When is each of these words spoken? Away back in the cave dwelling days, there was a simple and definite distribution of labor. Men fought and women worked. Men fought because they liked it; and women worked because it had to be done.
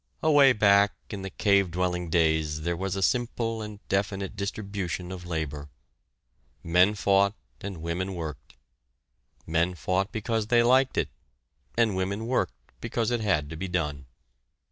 Away 0.23 0.51
back 0.51 0.93
in 1.11 1.21
the 1.21 1.29
cave 1.29 1.69
dwelling 1.69 2.09
days, 2.09 2.61
there 2.61 2.75
was 2.75 2.95
a 2.95 3.03
simple 3.03 3.61
and 3.61 3.87
definite 3.87 4.35
distribution 4.35 5.11
of 5.11 5.27
labor. 5.27 5.69
Men 6.63 6.95
fought 6.95 7.35
and 7.59 7.83
women 7.83 8.15
worked. 8.15 8.55
Men 9.45 9.75
fought 9.75 10.11
because 10.11 10.47
they 10.47 10.63
liked 10.63 10.97
it; 10.97 11.09
and 11.77 11.95
women 11.95 12.25
worked 12.25 12.55
because 12.81 13.11
it 13.11 13.21
had 13.21 13.47
to 13.51 13.55
be 13.55 13.67
done. 13.67 14.07